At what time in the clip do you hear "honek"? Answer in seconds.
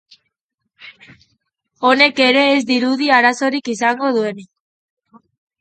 1.89-2.21